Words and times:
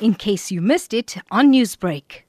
in 0.00 0.14
case 0.14 0.50
you 0.50 0.60
missed 0.60 0.92
it 0.92 1.16
on 1.30 1.52
Newsbreak. 1.52 2.22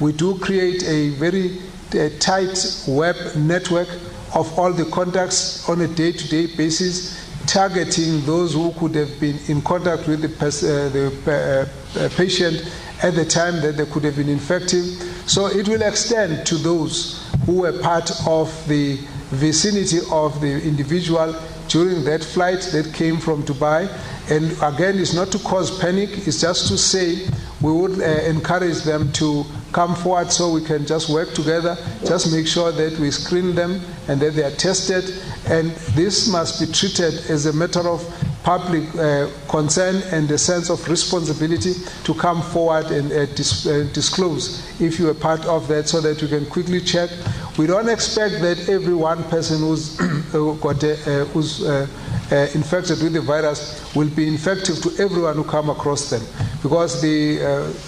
We 0.00 0.12
do 0.12 0.38
create 0.38 0.82
a 0.84 1.10
very 1.10 1.58
uh, 1.94 2.08
tight 2.18 2.84
web 2.88 3.16
network 3.36 3.88
of 4.34 4.58
all 4.58 4.72
the 4.72 4.84
contacts 4.86 5.68
on 5.68 5.80
a 5.80 5.88
day 5.88 6.12
to 6.12 6.28
day 6.28 6.46
basis, 6.56 7.18
targeting 7.46 8.24
those 8.24 8.54
who 8.54 8.72
could 8.72 8.94
have 8.94 9.18
been 9.20 9.38
in 9.48 9.60
contact 9.62 10.06
with 10.06 10.22
the, 10.22 10.28
pers- 10.28 10.62
uh, 10.62 10.88
the 10.92 11.68
uh, 11.96 12.00
uh, 12.00 12.08
patient 12.16 12.62
at 13.02 13.14
the 13.14 13.24
time 13.24 13.60
that 13.60 13.76
they 13.76 13.86
could 13.86 14.04
have 14.04 14.16
been 14.16 14.28
infected. 14.28 14.84
So 15.28 15.46
it 15.46 15.68
will 15.68 15.82
extend 15.82 16.46
to 16.46 16.54
those 16.56 17.26
who 17.46 17.60
were 17.60 17.78
part 17.80 18.10
of 18.26 18.68
the 18.68 18.98
vicinity 19.30 19.98
of 20.10 20.40
the 20.40 20.62
individual 20.62 21.34
during 21.70 22.02
that 22.04 22.22
flight 22.22 22.60
that 22.72 22.92
came 22.92 23.16
from 23.18 23.42
Dubai. 23.44 23.88
And 24.28 24.52
again, 24.62 24.98
it's 24.98 25.14
not 25.14 25.30
to 25.32 25.38
cause 25.38 25.70
panic, 25.80 26.10
it's 26.26 26.40
just 26.40 26.68
to 26.68 26.76
say 26.76 27.26
we 27.62 27.72
would 27.72 28.00
uh, 28.00 28.04
encourage 28.28 28.82
them 28.82 29.12
to 29.14 29.44
come 29.72 29.94
forward 29.94 30.32
so 30.32 30.50
we 30.52 30.62
can 30.64 30.84
just 30.84 31.08
work 31.08 31.32
together, 31.32 31.76
just 32.04 32.32
make 32.32 32.46
sure 32.46 32.72
that 32.72 32.98
we 32.98 33.10
screen 33.10 33.54
them 33.54 33.80
and 34.08 34.20
that 34.20 34.32
they 34.34 34.42
are 34.42 34.50
tested. 34.56 35.04
And 35.46 35.70
this 35.94 36.28
must 36.28 36.60
be 36.60 36.66
treated 36.72 37.14
as 37.30 37.46
a 37.46 37.52
matter 37.52 37.88
of 37.88 38.02
public 38.42 38.82
uh, 38.96 39.28
concern 39.48 40.02
and 40.12 40.30
a 40.30 40.38
sense 40.38 40.70
of 40.70 40.86
responsibility 40.88 41.74
to 42.04 42.14
come 42.14 42.40
forward 42.42 42.86
and 42.86 43.12
uh, 43.12 43.26
dis- 43.34 43.66
uh, 43.66 43.86
disclose 43.92 44.64
if 44.80 44.98
you 44.98 45.08
are 45.10 45.14
part 45.14 45.44
of 45.44 45.68
that 45.68 45.88
so 45.88 46.00
that 46.00 46.20
you 46.22 46.28
can 46.28 46.46
quickly 46.46 46.80
check. 46.80 47.10
We 47.60 47.66
don't 47.66 47.90
expect 47.90 48.40
that 48.40 48.70
every 48.70 48.94
one 48.94 49.22
person 49.24 49.58
who's 49.58 49.94
got 50.62 50.82
a, 50.82 50.92
uh, 50.94 51.24
who's 51.26 51.62
uh, 51.62 51.86
uh, 52.32 52.34
infected 52.54 53.02
with 53.02 53.12
the 53.12 53.20
virus 53.20 53.94
will 53.94 54.08
be 54.08 54.26
infective 54.26 54.80
to 54.80 54.90
everyone 54.98 55.34
who 55.36 55.44
come 55.44 55.68
across 55.68 56.08
them. 56.08 56.22
Because 56.62 57.02
the 57.02 57.42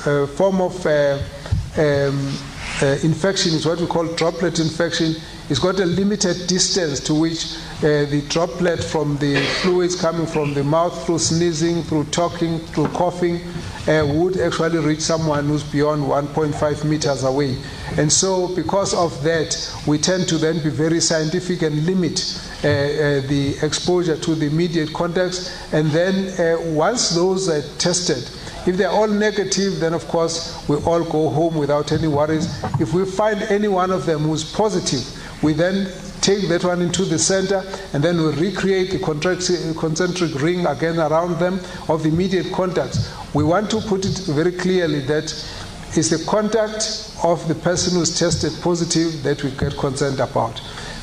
uh, 0.04 0.26
form 0.26 0.60
of 0.60 0.74
um, 0.86 2.36
infection 3.02 3.54
is 3.54 3.64
what 3.64 3.80
we 3.80 3.86
call 3.86 4.06
droplet 4.14 4.60
infection 4.60 5.14
it's 5.52 5.60
got 5.60 5.78
a 5.80 5.84
limited 5.84 6.46
distance 6.46 6.98
to 6.98 7.12
which 7.12 7.56
uh, 7.84 8.06
the 8.06 8.24
droplet 8.30 8.82
from 8.82 9.18
the 9.18 9.36
fluids 9.60 9.94
coming 9.94 10.24
from 10.26 10.54
the 10.54 10.64
mouth 10.64 11.04
through 11.04 11.18
sneezing, 11.18 11.82
through 11.82 12.04
talking, 12.04 12.58
through 12.58 12.88
coughing 12.88 13.38
uh, 13.86 14.02
would 14.14 14.38
actually 14.40 14.78
reach 14.78 15.02
someone 15.02 15.44
who's 15.44 15.62
beyond 15.62 16.02
1.5 16.04 16.84
meters 16.88 17.24
away. 17.24 17.58
And 17.98 18.10
so, 18.10 18.54
because 18.56 18.94
of 18.94 19.22
that, 19.24 19.54
we 19.86 19.98
tend 19.98 20.26
to 20.28 20.38
then 20.38 20.62
be 20.62 20.70
very 20.70 21.00
scientific 21.00 21.60
and 21.60 21.84
limit 21.84 22.18
uh, 22.64 22.68
uh 22.68 23.20
the 23.28 23.58
exposure 23.60 24.16
to 24.16 24.34
the 24.34 24.46
immediate 24.46 24.94
contacts. 24.94 25.52
And 25.74 25.90
then, 25.90 26.30
uh, 26.40 26.62
once 26.70 27.10
those 27.10 27.50
are 27.50 27.60
tested, 27.76 28.26
if 28.66 28.78
they're 28.78 28.88
all 28.88 29.08
negative, 29.08 29.80
then 29.80 29.92
of 29.92 30.08
course 30.08 30.66
we 30.66 30.76
all 30.76 31.04
go 31.04 31.28
home 31.28 31.56
without 31.56 31.92
any 31.92 32.08
worries. 32.08 32.46
If 32.80 32.94
we 32.94 33.04
find 33.04 33.42
any 33.42 33.68
one 33.68 33.90
of 33.90 34.06
them 34.06 34.20
who's 34.20 34.50
positive, 34.50 35.18
we 35.42 35.52
then 35.52 35.88
take 36.20 36.48
that 36.48 36.64
one 36.64 36.80
into 36.80 37.04
the 37.04 37.18
center 37.18 37.62
and 37.92 38.02
then 38.02 38.16
we 38.18 38.30
recreate 38.34 38.90
the 38.90 38.98
concentric 39.78 40.40
ring 40.40 40.64
again 40.66 40.98
around 40.98 41.38
them 41.38 41.60
of 41.88 42.06
immediate 42.06 42.52
contacts. 42.52 43.12
We 43.34 43.42
want 43.42 43.70
to 43.72 43.80
put 43.80 44.04
it 44.04 44.18
very 44.26 44.52
clearly 44.52 45.00
that 45.00 45.24
it's 45.94 46.08
the 46.08 46.24
contact 46.26 47.12
of 47.24 47.46
the 47.48 47.54
person 47.54 47.98
who's 47.98 48.18
tested 48.18 48.52
positive 48.62 49.22
that 49.24 49.42
we 49.42 49.50
get 49.50 49.76
concerned 49.76 50.20
about. 50.20 50.60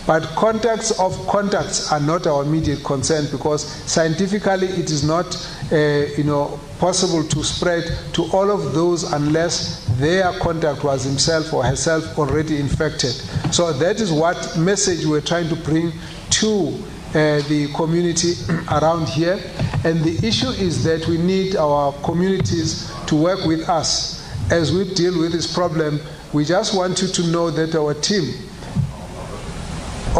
But 0.10 0.24
contacts 0.30 1.00
of 1.00 1.16
contacts 1.28 1.92
are 1.92 2.00
not 2.00 2.26
our 2.26 2.42
immediate 2.42 2.84
concern 2.84 3.28
because 3.30 3.64
scientifically 3.64 4.66
it 4.66 4.90
is 4.90 5.04
not, 5.04 5.36
uh, 5.72 5.76
you 6.18 6.24
know, 6.24 6.60
possible 6.80 7.24
to 7.26 7.44
spread 7.44 7.84
to 8.14 8.24
all 8.34 8.50
of 8.50 8.74
those 8.74 9.04
unless 9.14 9.86
their 10.00 10.32
contact 10.40 10.84
was 10.84 11.04
himself 11.04 11.54
or 11.54 11.64
herself 11.64 12.18
already 12.18 12.60
infected. 12.60 13.12
So 13.54 13.72
that 13.72 14.02
is 14.02 14.12
what 14.12 14.58
message 14.58 15.06
we're 15.06 15.22
trying 15.22 15.48
to 15.50 15.56
bring 15.56 15.92
to 16.32 16.70
uh, 17.10 17.44
the 17.48 17.72
community 17.76 18.34
around 18.72 19.10
here. 19.10 19.40
And 19.84 20.00
the 20.04 20.28
issue 20.28 20.50
is 20.50 20.84
that 20.86 21.08
we 21.08 21.20
need 21.20 21.56
our 21.56 21.94
communities 22.02 22.92
to 23.06 23.16
work 23.16 23.46
with 23.46 23.70
us 23.70 24.28
as 24.52 24.74
we 24.74 24.92
deal 24.96 25.20
with 25.20 25.34
this 25.34 25.54
problem. 25.54 26.02
We 26.34 26.46
just 26.46 26.76
want 26.76 27.00
you 27.00 27.10
to 27.10 27.28
know 27.28 27.52
that 27.52 27.76
our 27.76 27.94
team 27.94 28.49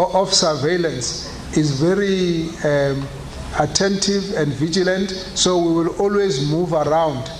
of 0.08 0.32
surveillance 0.32 1.28
is 1.56 1.80
very 1.80 2.48
um, 2.64 3.06
attentive 3.58 4.34
and 4.36 4.52
vigilant, 4.52 5.10
so 5.10 5.58
we 5.58 5.72
will 5.72 5.96
always 6.00 6.50
move 6.50 6.72
around 6.72 7.30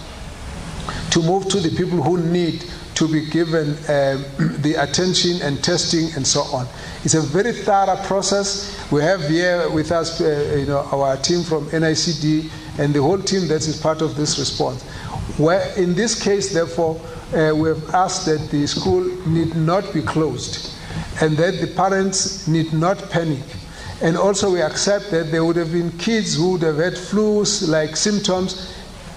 to 1.10 1.22
move 1.22 1.48
to 1.48 1.60
the 1.60 1.70
people 1.76 2.02
who 2.02 2.18
need 2.18 2.64
to 2.94 3.08
be 3.08 3.26
given 3.30 3.70
uh, 3.88 4.22
the 4.60 4.74
attention 4.78 5.40
and 5.42 5.62
testing 5.64 6.12
and 6.16 6.26
so 6.26 6.40
on. 6.52 6.66
It's 7.04 7.14
a 7.14 7.22
very 7.22 7.52
thorough 7.52 7.96
process. 8.04 8.76
We 8.90 9.02
have 9.02 9.22
here 9.28 9.70
with 9.70 9.90
us, 9.92 10.20
uh, 10.20 10.56
you 10.58 10.66
know, 10.66 10.80
our 10.92 11.16
team 11.16 11.42
from 11.42 11.66
NICD 11.70 12.50
and 12.78 12.92
the 12.92 13.00
whole 13.00 13.20
team 13.20 13.48
that 13.48 13.66
is 13.66 13.80
part 13.80 14.02
of 14.02 14.16
this 14.16 14.38
response. 14.38 14.82
Where 15.38 15.72
in 15.76 15.94
this 15.94 16.20
case, 16.20 16.52
therefore, 16.52 17.00
uh, 17.32 17.54
we 17.54 17.68
have 17.68 17.94
asked 17.94 18.26
that 18.26 18.50
the 18.50 18.66
school 18.66 19.04
need 19.26 19.54
not 19.54 19.94
be 19.94 20.02
closed 20.02 20.76
and 21.20 21.36
that 21.36 21.60
the 21.60 21.66
parents 21.66 22.46
need 22.48 22.72
not 22.72 23.10
panic. 23.10 23.42
And 24.02 24.16
also, 24.16 24.50
we 24.50 24.62
accept 24.62 25.10
that 25.10 25.30
there 25.30 25.44
would 25.44 25.56
have 25.56 25.72
been 25.72 25.92
kids 25.98 26.36
who 26.36 26.52
would 26.52 26.62
have 26.62 26.78
had 26.78 26.94
flus 26.94 27.68
like 27.68 27.96
symptoms 27.96 28.74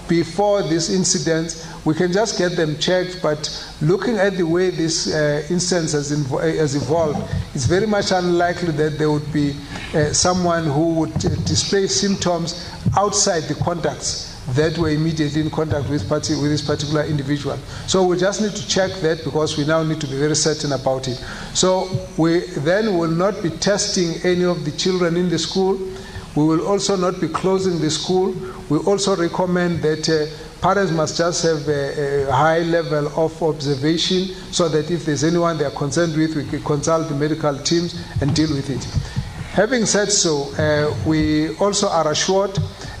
before 0.08 0.62
this 0.62 0.90
incident. 0.90 1.66
We 1.86 1.94
can 1.94 2.12
just 2.12 2.36
get 2.36 2.56
them 2.56 2.78
checked, 2.78 3.20
but 3.22 3.48
looking 3.80 4.18
at 4.18 4.36
the 4.36 4.42
way 4.42 4.68
this 4.70 5.12
uh, 5.12 5.46
instance 5.48 5.92
has, 5.92 6.12
invo- 6.12 6.42
has, 6.56 6.74
evolved, 6.74 7.18
it's 7.54 7.64
very 7.64 7.86
much 7.86 8.10
unlikely 8.10 8.72
that 8.72 8.98
there 8.98 9.10
would 9.10 9.32
be 9.32 9.56
uh, 9.94 10.12
someone 10.12 10.64
who 10.64 10.94
would 10.94 11.16
uh, 11.24 11.34
display 11.46 11.86
symptoms 11.86 12.70
outside 12.96 13.44
the 13.44 13.54
contacts 13.54 14.33
that 14.52 14.76
were 14.76 14.90
immediately 14.90 15.40
in 15.40 15.50
contact 15.50 15.88
with, 15.88 16.08
party, 16.08 16.34
with 16.34 16.50
this 16.50 16.62
particular 16.62 17.04
individual. 17.04 17.56
So 17.86 18.04
we 18.06 18.18
just 18.18 18.42
need 18.42 18.52
to 18.52 18.68
check 18.68 18.90
that 19.00 19.24
because 19.24 19.56
we 19.56 19.64
now 19.64 19.82
need 19.82 20.00
to 20.00 20.06
be 20.06 20.16
very 20.18 20.36
certain 20.36 20.72
about 20.72 21.08
it. 21.08 21.16
So 21.54 21.88
we 22.16 22.40
then 22.58 22.98
will 22.98 23.10
not 23.10 23.42
be 23.42 23.50
testing 23.50 24.14
any 24.22 24.44
of 24.44 24.64
the 24.64 24.72
children 24.72 25.16
in 25.16 25.28
the 25.30 25.38
school. 25.38 25.78
We 26.36 26.44
will 26.44 26.66
also 26.66 26.96
not 26.96 27.20
be 27.20 27.28
closing 27.28 27.80
the 27.80 27.90
school. 27.90 28.34
We 28.68 28.78
also 28.78 29.16
recommend 29.16 29.82
that 29.82 30.08
uh, 30.08 30.26
parents 30.60 30.92
must 30.92 31.16
just 31.16 31.42
have 31.44 31.68
a, 31.68 32.26
a, 32.26 32.32
high 32.32 32.60
level 32.60 33.06
of 33.18 33.42
observation 33.42 34.34
so 34.50 34.68
that 34.68 34.90
if 34.90 35.04
there's 35.04 35.22
anyone 35.22 35.58
they 35.58 35.64
are 35.64 35.70
concerned 35.70 36.16
with, 36.16 36.34
we 36.34 36.44
can 36.44 36.62
consult 36.62 37.08
the 37.08 37.14
medical 37.14 37.56
teams 37.58 38.02
and 38.20 38.34
deal 38.34 38.48
with 38.48 38.68
it. 38.70 38.82
Having 39.52 39.86
said 39.86 40.10
so, 40.10 40.52
uh, 40.58 40.92
we 41.06 41.54
also 41.58 41.88
are 41.88 42.10
assured 42.10 42.58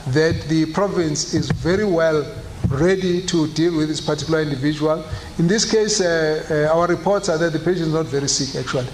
that 0.08 0.42
the 0.48 0.66
province 0.72 1.34
is 1.34 1.50
very 1.50 1.84
well 1.84 2.24
ready 2.68 3.22
to 3.26 3.46
deal 3.48 3.76
with 3.76 3.88
this 3.88 4.00
particular 4.00 4.40
individual. 4.40 5.04
In 5.38 5.46
this 5.46 5.70
case, 5.70 6.00
uh, 6.00 6.44
uh, 6.70 6.76
our 6.76 6.86
reports 6.86 7.28
are 7.28 7.38
that 7.38 7.52
the 7.52 7.58
patient 7.58 7.88
is 7.88 7.92
not 7.92 8.06
very 8.06 8.28
sick, 8.28 8.60
actually. 8.60 8.88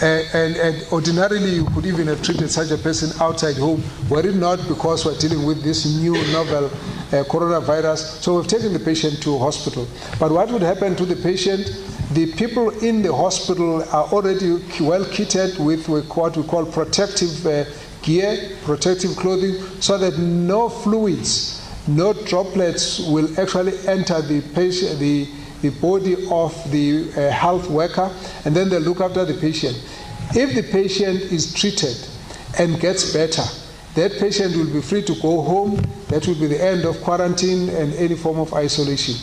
Uh, 0.00 0.22
and, 0.34 0.56
and, 0.56 0.86
ordinarily, 0.92 1.50
you 1.50 1.64
could 1.66 1.86
even 1.86 2.06
have 2.06 2.22
treated 2.22 2.50
such 2.50 2.70
a 2.70 2.78
person 2.78 3.10
outside 3.20 3.56
home, 3.56 3.82
were 4.08 4.26
it 4.26 4.34
not 4.34 4.58
because 4.68 5.04
we're 5.04 5.16
dealing 5.18 5.44
with 5.44 5.62
this 5.62 5.84
new 6.00 6.12
novel 6.32 6.66
uh, 6.66 7.24
coronavirus. 7.24 8.22
So 8.22 8.36
we've 8.36 8.46
taken 8.46 8.72
the 8.72 8.78
patient 8.78 9.22
to 9.22 9.38
hospital. 9.38 9.86
But 10.18 10.30
what 10.32 10.50
would 10.50 10.62
happen 10.62 10.96
to 10.96 11.04
the 11.04 11.16
patient? 11.16 11.66
The 12.12 12.32
people 12.34 12.70
in 12.84 13.02
the 13.02 13.14
hospital 13.14 13.82
are 13.82 14.04
already 14.12 14.52
well 14.80 15.04
kitted 15.04 15.58
with 15.58 15.88
what 15.88 16.36
we 16.36 16.42
call 16.44 16.66
protective 16.66 17.46
uh, 17.46 17.64
gear, 18.04 18.56
protective 18.62 19.16
clothing, 19.16 19.54
so 19.80 19.98
that 19.98 20.18
no 20.18 20.68
fluids, 20.68 21.60
no 21.88 22.12
droplets 22.12 23.00
will 23.08 23.28
actually 23.40 23.76
enter 23.88 24.20
the 24.22 24.40
patient, 24.54 24.98
the, 24.98 25.28
the 25.62 25.70
body 25.80 26.14
of 26.30 26.52
the 26.70 27.10
uh, 27.16 27.30
health 27.30 27.68
worker, 27.68 28.14
and 28.44 28.54
then 28.54 28.68
they 28.68 28.78
look 28.78 29.00
after 29.00 29.24
the 29.24 29.34
patient. 29.34 29.76
If 30.34 30.54
the 30.54 30.62
patient 30.62 31.20
is 31.32 31.52
treated 31.52 31.96
and 32.58 32.78
gets 32.78 33.12
better, 33.12 33.42
that 33.94 34.12
patient 34.18 34.56
will 34.56 34.72
be 34.72 34.80
free 34.80 35.02
to 35.02 35.14
go 35.20 35.42
home. 35.42 35.76
That 36.08 36.26
will 36.26 36.34
be 36.34 36.46
the 36.46 36.62
end 36.62 36.84
of 36.84 37.00
quarantine 37.00 37.68
and 37.68 37.94
any 37.94 38.16
form 38.16 38.40
of 38.40 38.52
isolation. 38.52 39.14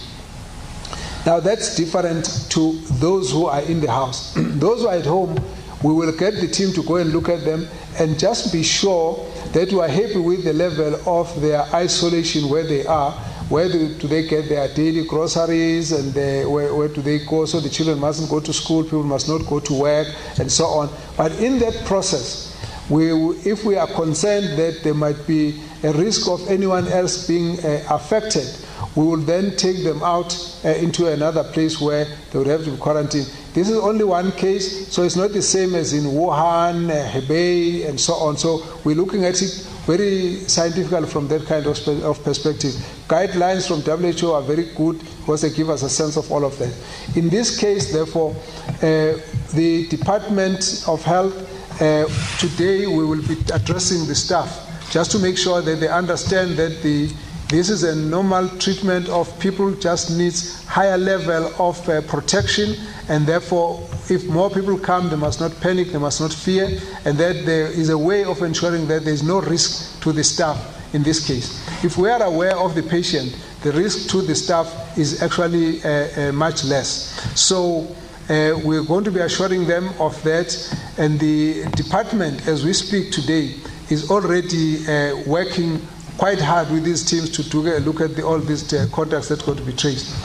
Now, 1.26 1.40
that's 1.40 1.76
different 1.76 2.48
to 2.52 2.74
those 3.00 3.32
who 3.32 3.46
are 3.46 3.62
in 3.62 3.82
the 3.82 3.92
house. 3.92 4.34
those 4.36 4.82
who 4.82 4.88
are 4.88 4.96
at 4.96 5.06
home, 5.06 5.36
we 5.84 5.94
will 5.94 6.16
get 6.16 6.36
the 6.36 6.48
team 6.48 6.74
to 6.74 6.84
go 6.84 6.96
and 6.96 7.12
look 7.12 7.28
at 7.30 7.44
them 7.44 7.68
and 8.00 8.18
just 8.18 8.52
be 8.52 8.64
sure 8.64 9.26
that 9.54 9.72
we 9.72 9.80
are 9.80 9.88
happy 9.88 10.18
with 10.18 10.44
the 10.44 10.54
level 10.54 10.96
of 11.08 11.42
their 11.42 11.62
isolation 11.74 12.50
where 12.50 12.64
they 12.64 12.86
are. 12.86 13.12
Where 13.50 13.68
do, 13.68 13.94
do 13.96 14.08
they 14.08 14.28
get 14.28 14.48
their 14.48 14.74
daily 14.74 15.06
groceries 15.06 15.92
and 15.92 16.14
the, 16.14 16.46
where, 16.50 16.74
where 16.74 16.88
do 16.88 17.02
they 17.02 17.20
go? 17.20 17.46
So 17.46 17.60
the 17.60 17.70
children 17.70 18.00
mustn't 18.00 18.30
go 18.30 18.40
to 18.40 18.54
school, 18.54 18.84
people 18.84 19.04
must 19.04 19.28
not 19.28 19.46
go 19.46 19.60
to 19.60 19.74
work, 19.74 20.08
and 20.40 20.50
so 20.50 20.66
on. 20.66 20.90
But 21.18 21.34
in 21.40 21.60
that 21.60 21.84
process, 21.86 22.58
we, 22.90 23.12
if 23.12 23.66
we 23.66 23.76
are 23.76 23.88
concerned 23.88 24.58
that 24.58 24.84
there 24.84 24.94
might 24.94 25.28
be 25.28 25.62
a 25.84 25.92
risk 25.92 26.30
of 26.30 26.48
anyone 26.48 26.88
else 26.88 27.28
being 27.28 27.60
uh, 27.60 27.84
affected, 27.90 28.48
We 28.96 29.06
will 29.06 29.18
then 29.18 29.56
take 29.56 29.84
them 29.84 30.04
out 30.04 30.36
uh, 30.66 30.70
into 30.70 31.08
another 31.08 31.44
place 31.44 31.80
where 31.80 32.06
they 32.32 32.38
would 32.38 32.48
have 32.48 32.66
to 32.66 32.72
be 32.72 32.78
quarantined. 32.78 33.32
This 33.54 33.70
is 33.70 33.78
only 33.78 34.06
one 34.06 34.32
case, 34.32 34.88
so 34.94 35.04
it's 35.04 35.18
not 35.18 35.34
the 35.34 35.42
same 35.42 35.76
as 35.76 35.92
in 35.92 36.06
Wuhan, 36.06 36.90
uh, 36.90 37.12
Hubei, 37.12 37.86
and 37.88 38.00
so 38.00 38.14
on. 38.14 38.38
So 38.38 38.64
we're 38.86 38.96
looking 38.96 39.26
at 39.26 39.42
it 39.42 39.68
very 39.86 40.36
scientifically 40.48 41.06
from 41.08 41.28
that 41.28 41.46
kind 41.48 41.66
of, 41.66 41.88
of 42.06 42.24
perspective. 42.24 42.72
Guidelines 43.10 43.68
from 43.68 43.82
WHO 43.82 44.32
are 44.32 44.42
very 44.42 44.74
good 44.76 45.00
because 45.20 45.42
they 45.42 45.50
give 45.50 45.70
us 45.70 45.84
a 45.84 45.90
sense 45.90 46.16
of 46.16 46.32
all 46.32 46.46
of 46.46 46.58
that. 46.60 46.74
In 47.18 47.28
this 47.28 47.60
case, 47.60 47.92
therefore, 47.92 48.34
uh, 48.78 49.20
the 49.54 49.86
Department 49.90 50.86
of 50.88 51.04
Health, 51.04 51.36
uh, 51.82 52.08
today 52.40 52.88
we 52.88 53.04
will 53.04 53.28
be 53.28 53.36
addressing 53.54 54.08
the 54.08 54.16
staff 54.16 54.70
just 54.92 55.12
to 55.12 55.20
make 55.20 55.38
sure 55.38 55.62
that 55.62 55.76
they 55.82 55.90
understand 55.90 56.52
that 56.52 56.82
the 56.84 57.12
this 57.52 57.70
is 57.70 57.84
a 57.84 57.94
normal 57.94 58.48
treatment 58.60 59.10
of 59.10 59.38
people 59.38 59.74
just 59.76 60.18
needs 60.18 60.64
higher 60.68 60.98
level 60.98 61.52
of 61.60 61.90
uh, 61.90 62.00
protection 62.04 62.76
and 63.10 63.28
therefore 63.28 63.86
if 64.10 64.26
more 64.28 64.50
people 64.50 64.80
come 64.80 65.10
they 65.10 65.18
must 65.18 65.42
not 65.42 65.52
panic 65.60 65.90
they 65.90 65.98
must 65.98 66.22
not 66.22 66.32
fear 66.32 66.80
and 67.04 67.18
that 67.18 67.46
there 67.46 67.68
is 67.68 67.90
a 67.90 67.98
way 67.98 68.24
of 68.24 68.42
ensuring 68.42 68.88
that 68.88 69.04
there 69.04 69.14
is 69.14 69.22
no 69.22 69.42
risk 69.42 70.02
to 70.02 70.14
the 70.14 70.24
staff 70.24 70.78
in 70.94 71.04
this 71.04 71.26
case. 71.28 71.62
If 71.84 71.98
we 71.98 72.10
are 72.10 72.24
aware 72.24 72.58
of 72.58 72.74
the 72.74 72.84
patient 72.84 73.36
the 73.64 73.74
risk 73.74 74.10
to 74.12 74.22
the 74.22 74.34
staff 74.34 74.98
is 74.98 75.22
actually 75.22 75.84
uh, 75.84 76.30
uh, 76.30 76.32
much 76.32 76.64
less. 76.64 77.22
So 77.40 77.82
uh, 78.30 78.58
we're 78.64 78.84
going 78.84 79.04
to 79.04 79.12
be 79.12 79.20
assuring 79.20 79.68
them 79.68 79.90
of 80.00 80.22
that 80.24 80.56
and 80.98 81.20
the 81.20 81.66
department 81.76 82.48
as 82.48 82.64
we 82.64 82.72
speak 82.72 83.12
today 83.12 83.56
is 83.90 84.10
already 84.10 84.88
uh, 84.88 85.18
working 85.28 85.82
quite 86.18 86.40
hard 86.40 86.70
with 86.72 86.84
these 86.84 87.04
teams 87.04 87.30
to, 87.32 87.50
to 87.50 87.58
look 87.80 88.02
at 88.02 88.16
the, 88.16 88.24
all 88.26 88.40
these 88.40 88.72
uh, 88.74 88.88
contacts 88.92 89.30
that 89.30 89.44
going 89.46 89.58
to 89.58 89.64
be 89.64 89.74
traced. 89.74 90.16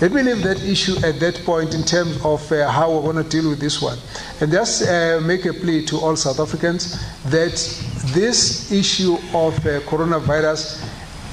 Let 0.00 0.12
me 0.12 0.22
leave 0.22 0.42
that 0.44 0.62
issue 0.62 0.96
at 1.04 1.20
that 1.20 1.42
point 1.44 1.74
in 1.74 1.82
terms 1.82 2.24
of 2.24 2.50
uh, 2.50 2.70
how 2.70 2.90
we're 2.90 3.12
going 3.12 3.22
to 3.22 3.28
deal 3.28 3.50
with 3.50 3.60
this 3.60 3.82
one. 3.82 3.98
And 4.40 4.50
just 4.50 4.88
uh, 4.88 5.20
make 5.22 5.44
a 5.44 5.52
plea 5.52 5.84
to 5.86 5.98
all 5.98 6.16
South 6.16 6.40
Africans 6.40 6.98
that 7.24 7.52
this 8.14 8.72
issue 8.72 9.16
of 9.34 9.58
uh, 9.66 9.80
coronavirus, 9.80 10.82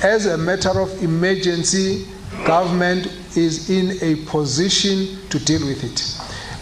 as 0.04 0.26
a 0.26 0.38
matter 0.38 0.82
of 0.82 1.02
emergency, 1.02 2.08
government 2.46 3.08
is 3.38 3.70
in 3.70 3.98
a 4.02 4.26
position 4.26 5.18
to 5.30 5.40
deal 5.40 5.66
with 5.66 5.84
it. 5.86 6.18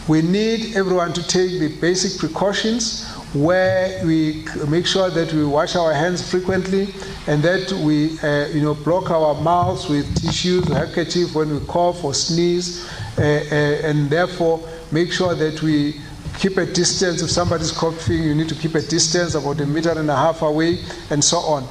We 0.07 0.21
need 0.21 0.75
everyone 0.75 1.13
to 1.13 1.27
take 1.27 1.59
the 1.59 1.75
basic 1.81 2.19
precautions 2.19 3.11
where 3.35 4.03
we 4.05 4.45
make 4.69 4.87
sure 4.87 5.09
that 5.09 5.31
we 5.33 5.45
wash 5.45 5.75
our 5.75 5.93
hands 5.93 6.27
frequently 6.27 6.87
and 7.27 7.43
that 7.43 7.69
we 7.83 8.17
uh, 8.19 8.47
you 8.47 8.61
know 8.61 8.73
block 8.73 9.11
our 9.11 9.39
mouths 9.41 9.89
with 9.89 10.05
tissues 10.21 10.65
handkerchief 10.69 11.35
when 11.35 11.49
we 11.53 11.65
cough 11.67 12.03
or 12.03 12.13
sneeze 12.13 12.89
uh, 13.17 13.21
uh, 13.21 13.55
and 13.89 14.09
therefore 14.09 14.65
make 14.91 15.11
sure 15.11 15.35
that 15.35 15.61
we 15.61 15.99
keep 16.39 16.57
a 16.57 16.65
distance. 16.65 17.21
If 17.21 17.29
somebody's 17.29 17.73
coughing 17.73 18.23
you 18.23 18.35
need 18.35 18.47
to 18.49 18.55
keep 18.55 18.75
a 18.75 18.81
distance 18.81 19.35
about 19.35 19.59
a 19.59 19.65
meter 19.65 19.91
and 19.91 20.09
a 20.09 20.15
half 20.15 20.41
away 20.41 20.79
and 21.09 21.21
so 21.21 21.37
on. 21.39 21.67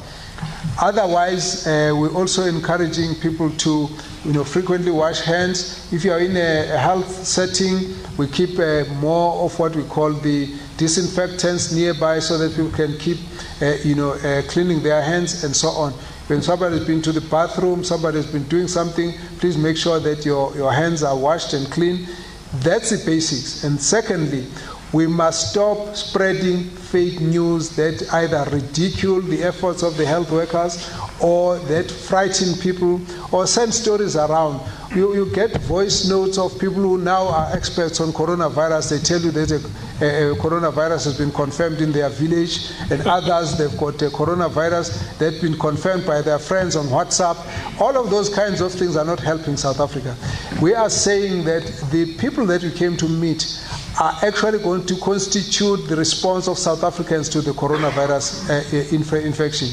Otherwise 0.82 1.66
uh, 1.66 1.92
we're 1.96 2.12
also 2.12 2.44
encouraging 2.44 3.14
people 3.14 3.50
to 3.50 3.88
you 4.26 4.32
know 4.34 4.44
frequently 4.44 4.90
wash 4.90 5.20
hands. 5.20 5.90
If 5.94 6.04
you 6.04 6.12
are 6.12 6.20
in 6.20 6.36
a, 6.36 6.72
a 6.74 6.78
health 6.78 7.24
setting 7.24 7.94
we 8.18 8.28
keep 8.28 8.58
uh, 8.58 8.84
more 9.00 9.44
of 9.46 9.58
what 9.58 9.74
we 9.74 9.82
call 9.84 10.12
the 10.12 10.54
disinfectants 10.76 11.72
nearby 11.72 12.18
so 12.18 12.38
that 12.38 12.50
people 12.50 12.70
can 12.70 12.96
keep, 12.98 13.18
uh, 13.62 13.74
you 13.84 13.94
know, 13.94 14.12
uh, 14.12 14.42
cleaning 14.48 14.82
their 14.82 15.02
hands 15.02 15.44
and 15.44 15.54
so 15.54 15.68
on. 15.68 15.92
When 16.26 16.42
somebody 16.42 16.78
has 16.78 16.86
been 16.86 17.02
to 17.02 17.12
the 17.12 17.20
bathroom, 17.20 17.84
somebody 17.84 18.16
has 18.16 18.26
been 18.26 18.44
doing 18.44 18.66
something, 18.66 19.12
please 19.38 19.58
make 19.58 19.76
sure 19.76 20.00
that 20.00 20.24
your, 20.24 20.54
your 20.56 20.72
hands 20.72 21.02
are 21.02 21.16
washed 21.16 21.52
and 21.52 21.70
clean. 21.70 22.06
That's 22.54 22.90
the 22.90 23.04
basics. 23.04 23.64
And 23.64 23.80
secondly, 23.80 24.46
we 24.92 25.06
must 25.06 25.50
stop 25.50 25.96
spreading 25.96 26.64
fake 26.64 27.20
news 27.20 27.74
that 27.76 28.08
either 28.12 28.48
ridicule 28.50 29.20
the 29.20 29.42
efforts 29.42 29.82
of 29.82 29.96
the 29.96 30.06
health 30.06 30.30
workers 30.30 30.88
or 31.20 31.58
that 31.58 31.90
frighten 31.90 32.54
people 32.60 33.00
or 33.32 33.46
send 33.46 33.72
stories 33.72 34.16
around. 34.16 34.60
You, 34.94 35.14
you 35.14 35.32
get 35.32 35.56
voice 35.62 36.08
notes 36.08 36.38
of 36.38 36.52
people 36.58 36.82
who 36.82 36.98
now 36.98 37.26
are 37.26 37.52
experts 37.52 38.00
on 38.00 38.12
coronavirus. 38.12 38.90
They 38.90 38.98
tell 38.98 39.20
you 39.20 39.32
that 39.32 39.50
a, 39.50 40.30
a, 40.30 40.36
coronavirus 40.36 41.04
has 41.04 41.18
been 41.18 41.32
confirmed 41.32 41.80
in 41.80 41.90
their 41.90 42.08
village, 42.10 42.70
and 42.90 43.02
others 43.02 43.58
they've 43.58 43.76
got 43.76 44.00
a 44.02 44.10
coronavirus 44.10 45.18
that's 45.18 45.40
been 45.40 45.58
confirmed 45.58 46.06
by 46.06 46.22
their 46.22 46.38
friends 46.38 46.76
on 46.76 46.86
WhatsApp. 46.86 47.80
All 47.80 47.96
of 47.96 48.10
those 48.10 48.28
kinds 48.28 48.60
of 48.60 48.72
things 48.72 48.96
are 48.96 49.04
not 49.04 49.18
helping 49.18 49.56
South 49.56 49.80
Africa. 49.80 50.16
We 50.62 50.74
are 50.74 50.90
saying 50.90 51.44
that 51.44 51.64
the 51.90 52.14
people 52.16 52.46
that 52.46 52.62
we 52.62 52.70
came 52.70 52.96
to 52.98 53.08
meet 53.08 53.60
are 54.00 54.18
actually 54.22 54.58
going 54.58 54.84
to 54.86 54.96
constitute 54.96 55.88
the 55.88 55.96
response 55.96 56.48
of 56.48 56.58
South 56.58 56.82
Africans 56.82 57.28
to 57.28 57.40
the 57.40 57.52
coronavirus 57.52 58.50
uh, 58.50 58.94
inf- 58.94 59.12
infection. 59.12 59.68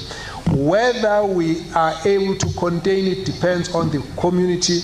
Whether 0.62 1.26
we 1.26 1.64
are 1.74 1.96
able 2.06 2.36
to 2.36 2.54
contain 2.54 3.08
it 3.08 3.26
depends 3.26 3.74
on 3.74 3.90
the 3.90 4.00
community 4.16 4.82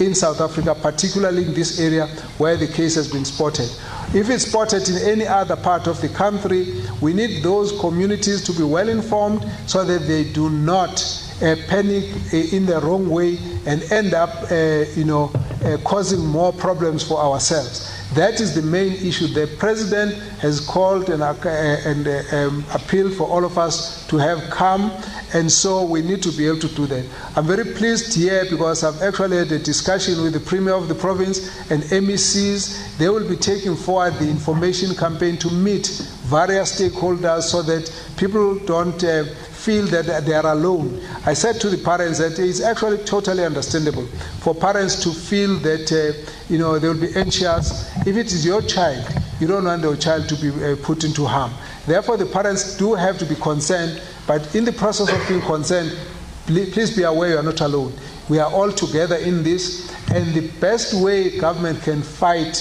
in 0.00 0.14
South 0.14 0.40
Africa, 0.40 0.74
particularly 0.74 1.44
in 1.44 1.52
this 1.52 1.78
area 1.78 2.06
where 2.38 2.56
the 2.56 2.66
case 2.66 2.94
has 2.94 3.12
been 3.12 3.26
spotted. 3.26 3.68
If 4.14 4.30
it's 4.30 4.46
spotted 4.46 4.88
in 4.88 4.96
any 4.96 5.26
other 5.26 5.54
part 5.56 5.86
of 5.86 6.00
the 6.00 6.08
country, 6.08 6.80
we 7.02 7.12
need 7.12 7.42
those 7.42 7.78
communities 7.78 8.42
to 8.44 8.52
be 8.54 8.62
well 8.62 8.88
informed 8.88 9.44
so 9.66 9.84
that 9.84 10.06
they 10.06 10.24
do 10.24 10.48
not 10.48 10.98
uh, 11.42 11.56
panic 11.68 12.04
uh, 12.32 12.36
in 12.56 12.64
the 12.64 12.80
wrong 12.80 13.10
way 13.10 13.38
and 13.66 13.82
end 13.92 14.14
up, 14.14 14.50
uh, 14.50 14.54
you 14.96 15.04
know, 15.04 15.30
uh, 15.62 15.76
causing 15.84 16.24
more 16.24 16.54
problems 16.54 17.06
for 17.06 17.18
ourselves. 17.18 17.97
That 18.14 18.40
is 18.40 18.54
the 18.54 18.62
main 18.62 18.92
issue. 18.94 19.26
The 19.26 19.46
president 19.58 20.14
has 20.40 20.60
called 20.60 21.10
and, 21.10 21.22
uh, 21.22 21.34
and 21.44 22.08
uh, 22.08 22.22
um, 22.32 22.64
appealed 22.72 23.12
for 23.12 23.28
all 23.28 23.44
of 23.44 23.58
us 23.58 24.06
to 24.06 24.16
have 24.16 24.48
come, 24.48 24.90
and 25.34 25.52
so 25.52 25.84
we 25.84 26.00
need 26.00 26.22
to 26.22 26.32
be 26.32 26.46
able 26.46 26.58
to 26.60 26.68
do 26.68 26.86
that. 26.86 27.04
I'm 27.36 27.44
very 27.44 27.64
pleased 27.64 28.14
here 28.14 28.46
because 28.48 28.82
I've 28.82 29.02
actually 29.02 29.36
had 29.36 29.52
a 29.52 29.58
discussion 29.58 30.22
with 30.22 30.32
the 30.32 30.40
premier 30.40 30.72
of 30.72 30.88
the 30.88 30.94
province 30.94 31.70
and 31.70 31.82
MECs. 31.82 32.96
They 32.96 33.10
will 33.10 33.28
be 33.28 33.36
taking 33.36 33.76
forward 33.76 34.14
the 34.14 34.28
information 34.28 34.94
campaign 34.94 35.36
to 35.38 35.50
meet 35.50 35.86
various 36.28 36.78
stakeholders 36.78 37.42
so 37.44 37.62
that 37.62 37.90
people 38.18 38.58
don't 38.60 39.02
uh, 39.02 39.24
feel 39.24 39.86
that 39.86 40.24
they 40.26 40.34
are 40.34 40.52
alone. 40.52 41.00
I 41.24 41.32
said 41.32 41.60
to 41.62 41.70
the 41.70 41.78
parents 41.78 42.18
that 42.18 42.38
it's 42.38 42.60
actually 42.60 42.98
totally 43.04 43.44
understandable 43.44 44.06
for 44.40 44.54
parents 44.54 45.02
to 45.04 45.10
feel 45.10 45.56
that 45.60 45.90
uh, 45.90 46.30
you 46.48 46.58
know 46.58 46.78
they 46.78 46.88
will 46.88 47.00
be 47.00 47.14
anxious. 47.16 47.90
If 48.06 48.16
it 48.16 48.26
is 48.26 48.44
your 48.44 48.60
child, 48.62 49.06
you 49.40 49.46
don't 49.46 49.64
want 49.64 49.82
your 49.82 49.96
child 49.96 50.28
to 50.28 50.36
be 50.36 50.50
uh, 50.50 50.76
put 50.82 51.04
into 51.04 51.24
harm. 51.24 51.52
Therefore, 51.86 52.18
the 52.18 52.26
parents 52.26 52.76
do 52.76 52.94
have 52.94 53.18
to 53.18 53.24
be 53.24 53.34
concerned. 53.34 54.02
But 54.26 54.54
in 54.54 54.64
the 54.64 54.72
process 54.72 55.10
of 55.10 55.26
being 55.28 55.40
concerned, 55.40 55.96
please 56.46 56.94
be 56.94 57.04
aware 57.04 57.30
you 57.30 57.38
are 57.38 57.42
not 57.42 57.62
alone. 57.62 57.94
We 58.28 58.38
are 58.38 58.52
all 58.52 58.70
together 58.70 59.16
in 59.16 59.42
this, 59.42 59.90
and 60.12 60.34
the 60.34 60.48
best 60.60 60.92
way 60.92 61.38
government 61.38 61.80
can 61.82 62.02
fight 62.02 62.56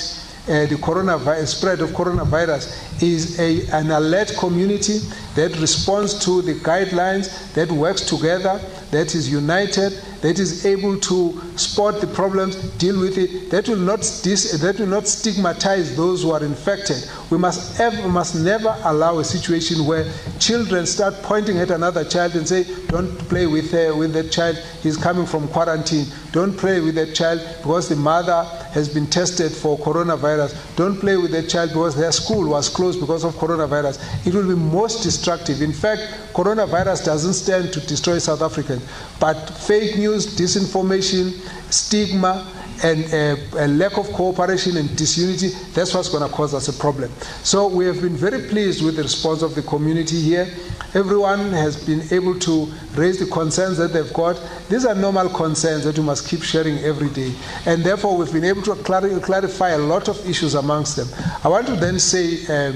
uh, 0.47 0.65
the 0.67 0.75
coronavirus 0.75 1.47
spread 1.47 1.81
of 1.81 1.89
coronavirus 1.91 3.01
is 3.03 3.39
a, 3.39 3.67
an 3.75 3.91
alert 3.91 4.33
community 4.37 4.99
that 5.35 5.55
responds 5.59 6.23
to 6.25 6.41
the 6.41 6.53
guidelines, 6.53 7.53
that 7.53 7.71
works 7.71 8.01
together, 8.01 8.59
that 8.91 9.13
is 9.13 9.29
united, 9.29 9.91
that 10.21 10.39
is 10.39 10.65
able 10.65 10.97
to 10.99 11.39
spot 11.57 11.99
the 12.01 12.07
problems, 12.07 12.55
deal 12.77 12.99
with 12.99 13.17
it, 13.17 13.51
that 13.51 13.67
will 13.67 13.75
not, 13.77 13.99
dis- 14.23 14.59
that 14.59 14.79
will 14.79 14.87
not 14.87 15.05
stigmatize 15.07 15.95
those 15.95 16.23
who 16.23 16.31
are 16.31 16.43
infected. 16.43 17.07
We 17.29 17.37
must, 17.37 17.79
ever, 17.79 18.07
must 18.07 18.35
never 18.35 18.75
allow 18.83 19.19
a 19.19 19.23
situation 19.23 19.85
where 19.85 20.11
children 20.39 20.85
start 20.85 21.15
pointing 21.23 21.59
at 21.59 21.71
another 21.71 22.03
child 22.03 22.35
and 22.35 22.47
say, 22.47 22.63
don't 22.87 23.09
play 23.29 23.45
with, 23.47 23.73
uh, 23.73 23.95
with 23.95 24.13
that 24.13 24.31
child, 24.31 24.55
he's 24.81 24.97
coming 24.97 25.25
from 25.25 25.47
quarantine. 25.49 26.05
Don't 26.31 26.57
play 26.57 26.79
with 26.79 26.95
that 26.95 27.13
child 27.13 27.41
because 27.57 27.89
the 27.89 27.95
mother 27.95 28.45
has 28.71 28.89
been 28.89 29.07
tested 29.07 29.51
for 29.51 29.77
coronavirus. 29.79 30.55
Don't 30.75 30.99
play 30.99 31.17
with 31.17 31.31
that 31.31 31.49
child 31.49 31.69
because 31.69 31.95
their 31.95 32.11
school 32.11 32.49
was 32.49 32.69
closed 32.69 32.99
because 32.99 33.23
of 33.23 33.33
coronavirus. 33.35 34.25
It 34.25 34.33
will 34.33 34.47
be 34.47 34.55
most 34.55 35.03
destructive. 35.03 35.61
In 35.61 35.73
fact, 35.73 36.01
coronavirus 36.33 37.05
doesn't 37.05 37.33
stand 37.33 37.73
to 37.73 37.79
destroy 37.81 38.17
South 38.19 38.41
Africans, 38.41 38.83
but 39.19 39.35
fake 39.49 39.97
news, 39.97 40.35
disinformation, 40.37 41.31
stigma, 41.71 42.45
and 42.83 43.05
a, 43.13 43.65
a, 43.65 43.67
lack 43.67 43.97
of 43.97 44.07
cooperation 44.13 44.77
and 44.77 44.95
disunity, 44.95 45.49
that's 45.73 45.93
what's 45.93 46.09
going 46.09 46.27
to 46.27 46.33
cause 46.33 46.53
us 46.53 46.67
a 46.67 46.73
problem. 46.73 47.11
So 47.43 47.67
we 47.67 47.85
have 47.85 48.01
been 48.01 48.15
very 48.15 48.47
pleased 48.47 48.83
with 48.83 48.95
the 48.95 49.03
response 49.03 49.41
of 49.41 49.55
the 49.55 49.63
community 49.63 50.21
here. 50.21 50.47
Everyone 50.93 51.51
has 51.51 51.83
been 51.85 52.01
able 52.11 52.39
to 52.39 52.71
raise 52.93 53.19
the 53.19 53.25
concerns 53.25 53.77
that 53.77 53.93
they've 53.93 54.13
got. 54.13 54.41
These 54.69 54.85
are 54.85 54.95
normal 54.95 55.29
concerns 55.29 55.83
that 55.83 55.97
we 55.97 56.03
must 56.03 56.27
keep 56.27 56.43
sharing 56.43 56.77
every 56.79 57.09
day. 57.09 57.33
And 57.65 57.83
therefore, 57.83 58.17
we've 58.17 58.31
been 58.31 58.45
able 58.45 58.61
to 58.63 58.75
clarify 58.75 59.69
a 59.69 59.77
lot 59.77 60.07
of 60.07 60.27
issues 60.29 60.55
amongst 60.55 60.95
them. 60.95 61.07
I 61.43 61.49
want 61.49 61.67
to 61.67 61.75
then 61.75 61.99
say, 61.99 62.45
uh, 62.47 62.73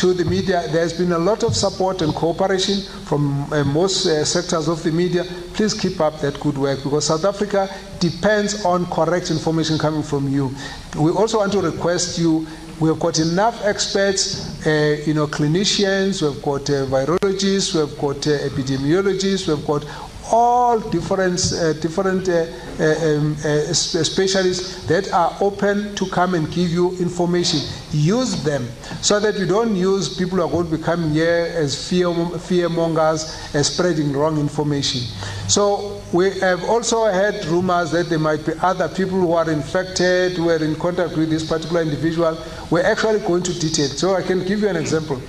to 0.00 0.14
the 0.14 0.24
media. 0.24 0.66
There's 0.68 0.94
been 0.96 1.12
a 1.12 1.18
lot 1.18 1.42
of 1.42 1.54
support 1.54 2.00
and 2.00 2.14
cooperation 2.14 2.80
from 3.04 3.52
uh, 3.52 3.64
most 3.64 4.06
uh, 4.06 4.24
sectors 4.24 4.66
of 4.66 4.82
the 4.82 4.90
media. 4.90 5.24
Please 5.52 5.74
keep 5.74 6.00
up 6.00 6.18
that 6.20 6.40
good 6.40 6.56
work 6.56 6.82
because 6.82 7.06
South 7.06 7.26
Africa 7.26 7.68
depends 7.98 8.64
on 8.64 8.86
correct 8.86 9.30
information 9.30 9.76
coming 9.78 10.02
from 10.02 10.26
you. 10.30 10.54
We 10.98 11.10
also 11.10 11.38
want 11.38 11.52
to 11.52 11.60
request 11.60 12.18
you 12.18 12.46
we 12.80 12.88
have 12.88 12.98
got 12.98 13.18
enough 13.18 13.62
experts, 13.66 14.66
uh, 14.66 14.96
you 15.04 15.12
know, 15.12 15.26
clinicians, 15.26 16.22
we've 16.22 16.42
got 16.42 16.62
uh, 16.70 16.86
virologists, 16.86 17.74
we've 17.74 17.98
got 17.98 18.26
uh, 18.26 18.38
epidemiologists, 18.48 19.46
we've 19.54 19.66
got 19.66 19.84
all 20.30 20.78
different, 20.78 21.40
uh, 21.52 21.72
different 21.74 22.28
uh, 22.28 22.46
uh, 22.78 23.16
um, 23.16 23.36
uh, 23.44 23.72
specialists 23.72 24.86
that 24.86 25.12
are 25.12 25.36
open 25.40 25.94
to 25.96 26.06
come 26.06 26.34
and 26.34 26.50
give 26.50 26.70
you 26.70 26.96
information. 26.98 27.60
Use 27.92 28.42
them 28.44 28.68
so 29.02 29.18
that 29.20 29.38
you 29.38 29.46
don't 29.46 29.74
use 29.74 30.16
people 30.16 30.38
who 30.38 30.44
are 30.44 30.50
going 30.50 30.70
to 30.70 30.76
be 30.76 30.82
coming 30.82 31.10
here 31.10 31.52
as 31.54 31.88
fear, 31.88 32.12
fear 32.38 32.68
mongers 32.68 33.22
spreading 33.66 34.12
wrong 34.12 34.38
information. 34.38 35.00
So 35.48 36.00
we 36.12 36.30
have 36.40 36.64
also 36.64 37.04
heard 37.04 37.44
rumors 37.46 37.90
that 37.92 38.08
there 38.08 38.18
might 38.18 38.44
be 38.46 38.52
other 38.62 38.88
people 38.88 39.20
who 39.20 39.32
are 39.32 39.50
infected, 39.50 40.32
who 40.32 40.48
are 40.48 40.62
in 40.62 40.76
contact 40.76 41.16
with 41.16 41.30
this 41.30 41.48
particular 41.48 41.82
individual. 41.82 42.38
We're 42.70 42.84
actually 42.84 43.20
going 43.20 43.42
to 43.44 43.58
detail. 43.58 43.88
So 43.88 44.14
I 44.14 44.22
can 44.22 44.44
give 44.44 44.60
you 44.60 44.68
an 44.68 44.76
example. 44.76 45.20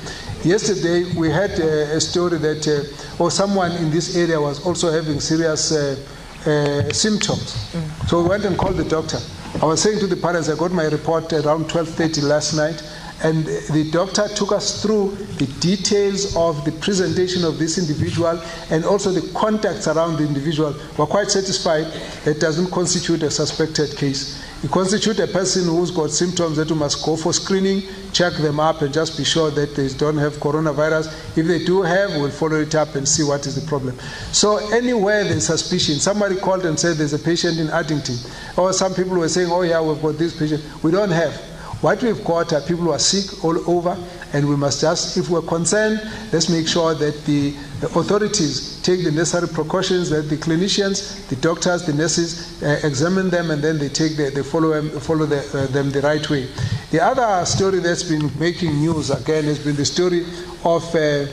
Yesterday, 0.44 1.04
we 1.16 1.30
had 1.30 1.52
uh, 1.60 1.96
a 1.96 2.02
story 2.02 2.40
that, 2.40 2.68
uh, 2.68 3.24
or 3.24 3.30
someone 3.30 3.74
in 3.74 3.92
this 3.92 4.16
area 4.16 4.42
was 4.42 4.66
also 4.66 4.92
having 4.92 5.20
serious 5.20 5.72
uh, 5.72 5.96
uh 6.44 6.92
symptoms. 6.92 7.54
Mm. 7.74 8.10
So 8.10 8.24
we 8.24 8.30
went 8.30 8.46
and 8.46 8.58
called 8.58 8.78
the 8.78 8.84
doctor. 8.90 9.20
I 9.62 9.66
was 9.66 9.84
saying 9.84 10.00
to 10.00 10.08
the 10.08 10.16
parents, 10.16 10.50
I 10.50 10.56
got 10.58 10.72
my 10.72 10.86
report 10.86 11.32
around 11.34 11.70
12:30 11.70 12.24
last 12.24 12.56
night, 12.56 12.82
and 13.24 13.46
the 13.46 13.88
doctor 13.92 14.28
took 14.30 14.52
us 14.52 14.82
through 14.82 15.16
the 15.38 15.46
details 15.60 16.36
of 16.36 16.66
the 16.66 16.72
presentation 16.72 17.44
of 17.46 17.60
this 17.60 17.78
individual 17.78 18.42
and 18.72 18.84
also 18.84 19.12
the 19.12 19.22
contacts 19.38 19.88
around 19.88 20.18
the 20.18 20.24
individual. 20.26 20.74
We're 20.98 21.06
quite 21.06 21.30
satisfied 21.30 21.86
that 22.26 22.40
doesn't 22.40 22.72
constitute 22.72 23.22
a 23.22 23.30
suspected 23.30 23.96
case. 23.96 24.42
It 24.64 24.70
constitutes 24.70 25.20
a 25.20 25.26
person 25.26 25.66
who's 25.66 25.90
got 25.90 26.12
symptoms 26.12 26.58
that 26.58 26.70
you 26.70 26.76
must 26.76 27.04
go 27.04 27.16
for 27.18 27.34
screening, 27.34 27.82
check 28.14 28.34
them 28.34 28.60
up, 28.60 28.84
and 28.84 28.94
just 28.94 29.18
be 29.18 29.24
sure 29.24 29.50
that 29.50 29.76
they 29.76 29.90
don't 29.90 30.18
have 30.18 30.34
coronavirus. 30.34 31.08
If 31.36 31.48
they 31.48 31.66
do 31.66 31.82
have, 31.82 32.12
we'll 32.12 32.30
follow 32.30 32.58
it 32.62 32.76
up 32.76 32.94
and 32.94 33.08
see 33.08 33.24
what 33.24 33.48
is 33.48 33.56
the 33.56 33.68
problem. 33.68 33.98
So 34.32 34.58
anywhere 34.72 35.24
there's 35.24 35.48
suspicion, 35.48 35.96
somebody 35.96 36.36
called 36.36 36.64
and 36.68 36.80
said 36.80 36.98
there's 36.98 37.14
a 37.14 37.20
patient 37.20 37.58
in 37.58 37.72
Addington, 37.72 38.18
or 38.56 38.72
some 38.72 38.94
people 38.94 39.18
were 39.18 39.30
saying, 39.30 39.50
oh 39.52 39.64
yeah, 39.64 39.82
we've 39.82 40.00
got 40.00 40.20
this 40.20 40.38
patient. 40.38 40.64
We 40.84 40.92
don't 40.92 41.10
have. 41.10 41.34
What 41.82 42.04
we've 42.04 42.24
got 42.24 42.54
are 42.54 42.62
people 42.62 42.84
who 42.84 42.92
are 42.92 43.00
sick 43.00 43.44
all 43.44 43.68
over, 43.68 43.98
and 44.34 44.48
we 44.48 44.56
must 44.56 44.82
just, 44.82 45.18
if 45.18 45.30
we're 45.30 45.42
concerned, 45.42 46.02
let's 46.32 46.50
make 46.50 46.68
sure 46.68 46.94
that 46.94 47.26
the, 47.26 47.52
the 47.82 47.88
authorities 47.88 48.82
take 48.82 49.04
the 49.04 49.12
necessary 49.12 49.48
precautions, 49.48 50.10
that 50.10 50.24
the 50.24 50.38
clinicians, 50.38 51.28
the 51.28 51.36
doctors, 51.38 51.86
the 51.86 51.94
nurses 51.94 52.62
uh, 52.64 52.80
examine 52.84 53.30
them, 53.30 53.52
and 53.52 53.62
then 53.62 53.78
they 53.78 53.90
take 53.90 54.16
the, 54.16 54.30
they 54.30 54.44
follow, 54.44 54.70
them, 54.70 54.90
follow 55.02 55.26
the, 55.26 55.40
uh, 55.58 55.68
them 55.68 55.92
the 55.92 56.02
right 56.02 56.30
way. 56.30 56.48
The 56.92 57.04
other 57.04 57.46
story 57.46 57.80
that's 57.80 58.04
been 58.04 58.32
making 58.40 58.74
news 58.80 59.10
again 59.10 59.44
has 59.46 59.60
been 59.60 59.76
the 59.76 59.86
story 59.86 60.26
of 60.64 60.84
uh, 60.96 61.26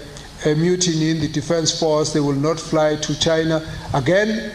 a 0.44 0.54
mutiny 0.54 1.10
in 1.10 1.20
the 1.20 1.28
defense 1.28 1.78
force. 1.78 2.12
They 2.12 2.20
will 2.20 2.32
not 2.32 2.58
fly 2.58 2.96
to 2.96 3.18
China 3.18 3.64
again 3.94 4.52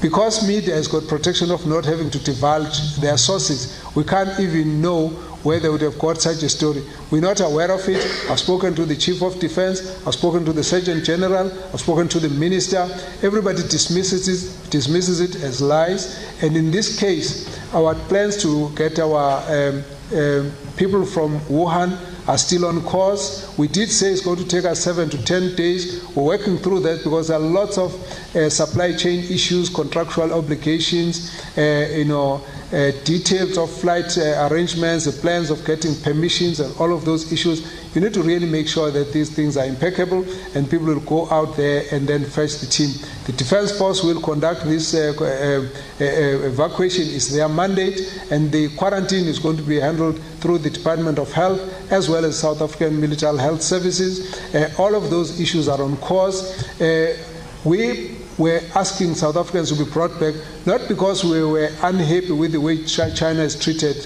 because 0.00 0.46
media 0.46 0.74
has 0.74 0.86
got 0.86 1.08
protection 1.08 1.50
of 1.50 1.66
not 1.66 1.84
having 1.84 2.08
to 2.10 2.18
divulge 2.20 2.96
their 2.96 3.18
sources, 3.18 3.82
we 3.96 4.04
can't 4.04 4.38
even 4.38 4.80
know 4.80 5.08
where 5.48 5.58
they 5.58 5.70
would 5.70 5.80
have 5.80 5.98
got 5.98 6.20
such 6.20 6.42
a 6.42 6.48
story. 6.48 6.82
We're 7.10 7.22
not 7.22 7.40
aware 7.40 7.70
of 7.72 7.88
it. 7.88 8.04
I've 8.28 8.38
spoken 8.38 8.74
to 8.74 8.84
the 8.84 8.94
Chief 8.94 9.22
of 9.22 9.40
Defense, 9.40 10.06
I've 10.06 10.12
spoken 10.12 10.44
to 10.44 10.52
the 10.52 10.62
Surgeon 10.62 11.02
General, 11.02 11.50
I've 11.72 11.80
spoken 11.80 12.06
to 12.08 12.20
the 12.20 12.28
Minister. 12.28 12.86
Everybody 13.22 13.62
dismisses 13.62 14.28
it, 14.28 14.70
dismisses 14.70 15.20
it 15.20 15.42
as 15.42 15.62
lies. 15.62 16.22
And 16.42 16.54
in 16.54 16.70
this 16.70 17.00
case, 17.00 17.48
our 17.72 17.94
plans 17.94 18.36
to 18.42 18.70
get 18.76 18.98
our 18.98 19.40
um, 19.48 19.82
um, 20.14 20.52
people 20.76 21.06
from 21.06 21.40
Wuhan 21.40 21.98
are 22.28 22.36
still 22.36 22.66
on 22.66 22.82
course. 22.82 23.56
We 23.56 23.68
did 23.68 23.90
say 23.90 24.12
it's 24.12 24.20
going 24.20 24.36
to 24.36 24.46
take 24.46 24.66
us 24.66 24.80
seven 24.80 25.08
to 25.08 25.24
ten 25.24 25.56
days. 25.56 26.04
We're 26.14 26.24
working 26.24 26.58
through 26.58 26.80
that 26.80 27.02
because 27.04 27.28
there 27.28 27.38
are 27.38 27.40
lots 27.40 27.78
of 27.78 27.94
uh, 28.36 28.50
supply 28.50 28.94
chain 28.94 29.20
issues, 29.32 29.70
contractual 29.70 30.34
obligations, 30.34 31.34
uh, 31.56 31.88
you 31.90 32.04
know, 32.04 32.44
uh, 32.72 32.90
details 33.04 33.56
of 33.56 33.70
flight 33.70 34.18
uh, 34.18 34.46
arrangements, 34.50 35.06
the 35.06 35.12
plans 35.12 35.48
of 35.48 35.64
getting 35.64 35.94
permissions, 36.02 36.60
and 36.60 36.74
all 36.78 36.92
of 36.92 37.04
those 37.06 37.32
issues. 37.32 37.66
You 37.94 38.02
need 38.02 38.12
to 38.12 38.22
really 38.22 38.46
make 38.46 38.68
sure 38.68 38.90
that 38.90 39.10
these 39.10 39.34
things 39.34 39.56
are 39.56 39.64
impeccable 39.64 40.26
and 40.54 40.70
people 40.70 40.86
will 40.86 41.00
go 41.00 41.30
out 41.30 41.56
there 41.56 41.84
and 41.90 42.06
then 42.06 42.26
fetch 42.26 42.58
the 42.58 42.66
team. 42.66 42.90
The 43.24 43.32
Defense 43.32 43.76
Force 43.76 44.04
will 44.04 44.20
conduct 44.20 44.64
this 44.64 44.94
uh, 44.94 45.14
uh, 45.18 46.04
uh, 46.04 46.46
evacuation, 46.46 47.04
is 47.04 47.32
their 47.32 47.48
mandate, 47.48 48.22
and 48.30 48.52
the 48.52 48.68
quarantine 48.76 49.26
is 49.26 49.38
going 49.38 49.56
to 49.56 49.62
be 49.62 49.80
handled 49.80 50.20
through 50.40 50.58
the 50.58 50.70
Department 50.70 51.18
of 51.18 51.32
Health 51.32 51.60
as 51.90 52.10
well 52.10 52.26
as 52.26 52.38
South 52.38 52.60
African 52.60 53.00
Military 53.00 53.38
Health 53.38 53.62
Services. 53.62 54.38
all 54.78 54.94
of 54.94 55.08
those 55.08 55.40
issues 55.40 55.68
are 55.68 55.80
on 55.80 55.96
course. 55.96 56.68
we 57.64 58.17
were 58.38 58.62
asking 58.74 59.14
South 59.14 59.36
Africans 59.36 59.70
to 59.76 59.84
be 59.84 59.90
brought 59.90 60.18
back, 60.18 60.34
not 60.64 60.86
because 60.88 61.24
we 61.24 61.42
were 61.42 61.70
unhappy 61.82 62.32
with 62.32 62.52
the 62.52 62.60
way 62.60 62.84
China 62.84 63.40
has 63.40 63.58
treated 63.60 63.96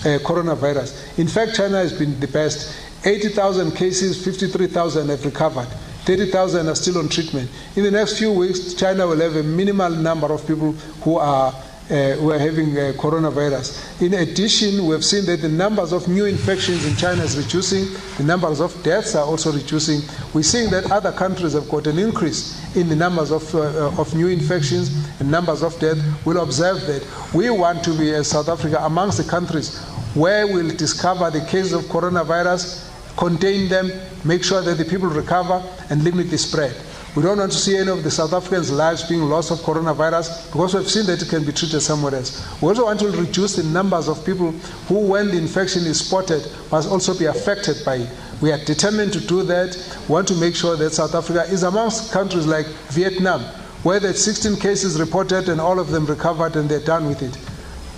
uh, 0.00 0.18
coronavirus. 0.24 1.18
In 1.18 1.28
fact, 1.28 1.56
China 1.56 1.76
has 1.76 1.92
been 1.92 2.18
the 2.20 2.28
best. 2.28 2.76
80,000 3.04 3.72
cases, 3.72 4.22
53,000 4.24 5.08
have 5.08 5.24
recovered. 5.24 5.68
30,000 6.04 6.68
are 6.68 6.74
still 6.74 6.98
on 6.98 7.08
treatment. 7.08 7.50
In 7.76 7.82
the 7.84 7.90
next 7.90 8.18
few 8.18 8.32
weeks, 8.32 8.74
China 8.74 9.06
will 9.06 9.20
have 9.20 9.36
a 9.36 9.42
minimal 9.42 9.90
number 9.90 10.32
of 10.32 10.46
people 10.46 10.72
who 10.72 11.16
are 11.16 11.52
uh, 11.90 12.12
who 12.16 12.30
are 12.30 12.38
having 12.38 12.76
uh, 12.78 12.92
coronavirus. 12.96 14.00
In 14.00 14.14
addition, 14.14 14.86
we 14.86 14.92
have 14.92 15.04
seen 15.04 15.26
that 15.26 15.42
the 15.42 15.48
numbers 15.48 15.92
of 15.92 16.06
new 16.08 16.24
infections 16.24 16.86
in 16.86 16.94
China 16.96 17.22
is 17.22 17.36
reducing, 17.36 17.84
the 18.16 18.24
numbers 18.24 18.60
of 18.60 18.80
deaths 18.82 19.14
are 19.14 19.24
also 19.24 19.52
reducing. 19.52 20.00
We're 20.32 20.42
seeing 20.42 20.70
that 20.70 20.90
other 20.90 21.12
countries 21.12 21.54
have 21.54 21.68
got 21.68 21.86
an 21.86 21.98
increase 21.98 22.56
in 22.76 22.88
the 22.88 22.96
numbers 22.96 23.32
of, 23.32 23.54
uh, 23.54 24.00
of 24.00 24.14
new 24.14 24.28
infections 24.28 24.90
and 25.20 25.30
numbers 25.30 25.62
of 25.62 25.78
deaths. 25.80 26.00
We'll 26.24 26.42
observe 26.42 26.86
that. 26.86 27.06
We 27.34 27.50
want 27.50 27.82
to 27.84 27.98
be, 27.98 28.14
as 28.14 28.28
South 28.28 28.48
Africa, 28.48 28.78
amongst 28.82 29.18
the 29.18 29.24
countries 29.28 29.78
where 30.14 30.46
we'll 30.46 30.76
discover 30.76 31.30
the 31.30 31.44
cases 31.46 31.72
of 31.72 31.82
coronavirus, 31.84 32.88
contain 33.16 33.68
them, 33.68 33.90
make 34.24 34.42
sure 34.42 34.60
that 34.62 34.76
the 34.76 34.84
people 34.84 35.08
recover, 35.08 35.62
and 35.90 36.02
limit 36.02 36.30
the 36.30 36.38
spread. 36.38 36.74
We 37.16 37.24
don't 37.24 37.38
want 37.38 37.50
to 37.50 37.58
see 37.58 37.76
any 37.76 37.90
of 37.90 38.04
the 38.04 38.10
South 38.10 38.32
Africans' 38.32 38.70
lives 38.70 39.08
being 39.08 39.22
lost 39.22 39.50
of 39.50 39.58
coronavirus 39.58 40.46
because 40.52 40.74
we've 40.74 40.88
seen 40.88 41.06
that 41.06 41.20
it 41.20 41.28
can 41.28 41.44
be 41.44 41.50
treated 41.50 41.80
somewhere 41.80 42.14
else. 42.14 42.46
We 42.62 42.68
also 42.68 42.84
want 42.84 43.00
to 43.00 43.10
reduce 43.10 43.56
the 43.56 43.64
numbers 43.64 44.06
of 44.06 44.24
people 44.24 44.52
who, 44.86 45.00
when 45.08 45.26
the 45.26 45.36
infection 45.36 45.86
is 45.86 46.06
spotted, 46.06 46.46
must 46.70 46.88
also 46.88 47.18
be 47.18 47.24
affected 47.24 47.84
by 47.84 47.96
it. 47.96 48.10
We 48.40 48.52
are 48.52 48.64
determined 48.64 49.12
to 49.14 49.20
do 49.20 49.42
that. 49.42 49.76
We 50.08 50.12
want 50.12 50.28
to 50.28 50.34
make 50.36 50.54
sure 50.54 50.76
that 50.76 50.92
South 50.92 51.16
Africa 51.16 51.42
is 51.52 51.64
amongst 51.64 52.12
countries 52.12 52.46
like 52.46 52.66
Vietnam, 52.90 53.42
where 53.82 53.98
there's 53.98 54.24
16 54.24 54.56
cases 54.60 55.00
reported 55.00 55.48
and 55.48 55.60
all 55.60 55.80
of 55.80 55.90
them 55.90 56.06
recovered 56.06 56.54
and 56.54 56.68
they're 56.68 56.78
done 56.78 57.08
with 57.08 57.22
it. 57.22 57.36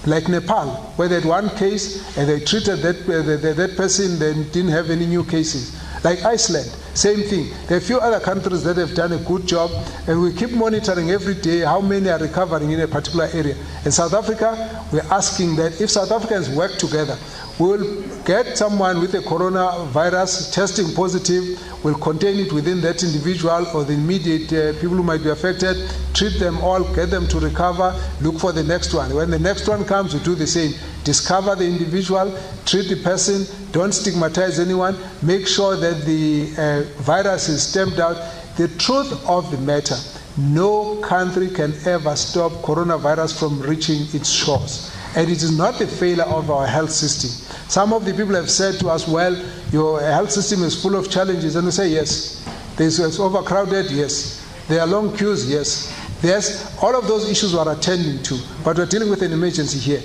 Like 0.09 0.29
Nepal, 0.29 0.71
where 0.97 1.09
they 1.09 1.17
had 1.17 1.27
one 1.27 1.51
case 1.51 2.17
and 2.17 2.27
they 2.27 2.41
treated 2.41 2.79
that, 2.79 2.97
uh, 3.03 3.23
that, 3.23 3.57
that 3.57 3.77
person, 3.77 4.19
they 4.19 4.33
didn't 4.51 4.71
have 4.71 4.89
any 4.89 5.05
new 5.05 5.23
cases. 5.23 5.79
Like 6.03 6.25
Iceland, 6.25 6.75
same 6.95 7.23
thing. 7.23 7.51
There 7.67 7.79
are 7.79 7.81
a 7.81 7.85
few 7.85 7.99
other 7.99 8.21
countries 8.21 8.63
that 8.65 8.77
have 8.77 8.95
done 8.95 9.13
a 9.13 9.19
good 9.19 9.47
job, 9.47 9.71
and 10.07 10.21
we 10.21 10.33
keep 10.33 10.51
monitoring 10.51 11.11
every 11.11 11.35
day 11.35 11.61
how 11.61 11.81
many 11.81 12.11
are 12.11 12.19
recovering 12.19 12.71
in 12.71 12.81
a 12.81 12.89
particular 12.89 13.29
area. 13.33 13.57
In 13.85 13.91
South 13.91 14.13
Africa, 14.13 14.85
we're 14.93 15.01
asking 15.11 15.57
that 15.57 15.81
if 15.81 15.91
South 15.91 16.11
Africans 16.11 16.51
work 16.51 16.77
together, 16.77 17.17
we'll 17.59 18.03
get 18.25 18.57
someone 18.57 19.01
with 19.01 19.15
a 19.15 19.19
coronavirus 19.19 20.53
testing 20.53 20.95
positive, 20.95 21.61
we'll 21.85 21.99
contain 21.99 22.39
it 22.39 22.53
within 22.53 22.81
that 22.81 23.03
individual 23.03 23.67
or 23.75 23.85
the 23.85 23.93
immediate 23.93 24.53
uh, 24.53 24.73
people 24.81 24.97
who 24.97 25.03
might 25.03 25.23
be 25.23 25.31
affected, 25.31 25.91
treat 26.15 26.39
them 26.39 26.59
all, 26.59 26.83
get 26.95 27.11
them 27.11 27.27
to 27.29 27.41
recover, 27.41 27.95
look 28.21 28.39
for 28.39 28.53
the 28.53 28.63
next 28.63 28.95
one. 28.95 29.15
When 29.15 29.31
the 29.31 29.39
next 29.39 29.69
one 29.69 29.85
comes, 29.85 30.15
we 30.15 30.21
do 30.21 30.35
the 30.35 30.47
same. 30.47 30.73
Discover 31.05 31.57
the 31.57 31.67
individual, 31.67 32.39
treat 32.65 32.89
the 32.89 32.97
person, 33.03 33.45
don't 33.73 33.93
stigmatize 33.93 34.61
anyone, 34.61 34.97
make 35.23 35.47
sure 35.49 35.77
that 35.77 36.05
the 36.05 36.53
uh, 36.57 37.03
virus 37.03 37.49
is 37.49 37.63
stamped 37.63 37.99
out. 37.99 38.17
The 38.57 38.69
truth 38.69 39.13
of 39.27 39.51
the 39.51 39.59
matter, 39.59 39.97
no 40.37 40.97
country 41.01 41.49
can 41.49 41.75
ever 41.87 42.15
stop 42.17 42.53
coronavirus 42.63 43.39
from 43.39 43.61
reaching 43.61 44.03
its 44.13 44.29
shores. 44.31 44.92
And 45.15 45.31
it 45.31 45.43
is 45.43 45.57
not 45.57 45.79
the 45.79 45.87
failure 45.87 46.25
of 46.25 46.51
our 46.51 46.67
health 46.67 46.91
system. 46.91 47.31
Some 47.69 47.93
of 47.93 48.05
the 48.05 48.13
people 48.13 48.35
have 48.35 48.51
said 48.51 48.81
to 48.81 48.89
us, 48.89 49.07
well, 49.07 49.37
your 49.71 50.01
health 50.01 50.31
system 50.31 50.63
is 50.63 50.81
full 50.81 50.97
of 50.97 51.11
challenges. 51.11 51.57
And 51.57 51.67
we 51.67 51.71
say, 51.71 51.89
yes. 51.89 52.45
There's, 52.77 52.99
it's 52.99 53.21
overcrowded, 53.21 53.91
yes. 53.91 54.47
There 54.69 54.81
are 54.81 54.87
long 54.87 55.17
queues, 55.17 55.51
yes. 55.51 55.99
Yes, 56.23 56.79
all 56.81 56.97
of 56.97 57.09
those 57.09 57.29
issues 57.29 57.53
we 57.53 57.59
are 57.59 57.73
attending 57.73 58.23
to, 58.23 58.39
but 58.65 58.79
we're 58.79 58.87
dealing 58.87 59.11
with 59.11 59.23
an 59.23 59.33
emergency 59.33 59.79
here. 59.79 60.03